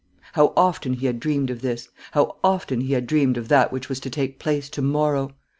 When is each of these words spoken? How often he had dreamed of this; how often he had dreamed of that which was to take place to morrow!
How 0.33 0.51
often 0.57 0.93
he 0.93 1.05
had 1.05 1.19
dreamed 1.19 1.51
of 1.51 1.61
this; 1.61 1.89
how 2.13 2.37
often 2.43 2.81
he 2.81 2.93
had 2.93 3.05
dreamed 3.05 3.37
of 3.37 3.49
that 3.49 3.71
which 3.71 3.87
was 3.87 3.99
to 3.99 4.09
take 4.09 4.39
place 4.39 4.67
to 4.71 4.81
morrow! 4.81 5.33